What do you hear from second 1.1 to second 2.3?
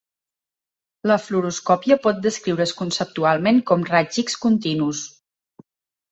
fluoroscòpia pot